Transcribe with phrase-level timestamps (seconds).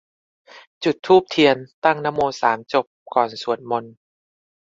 [0.83, 3.93] จุดธูปเทียน ตั้งนะโมสามจบ ก่อนสวดมนต์